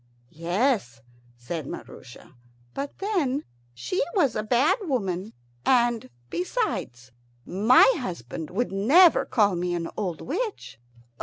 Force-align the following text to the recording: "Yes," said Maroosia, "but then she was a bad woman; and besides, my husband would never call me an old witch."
"Yes," 0.33 0.99
said 1.37 1.67
Maroosia, 1.67 2.33
"but 2.73 2.97
then 2.97 3.43
she 3.75 4.01
was 4.15 4.35
a 4.35 4.41
bad 4.41 4.79
woman; 4.81 5.31
and 5.63 6.09
besides, 6.31 7.11
my 7.45 7.85
husband 7.99 8.49
would 8.49 8.71
never 8.71 9.25
call 9.25 9.55
me 9.55 9.75
an 9.75 9.89
old 9.95 10.19
witch." 10.19 10.79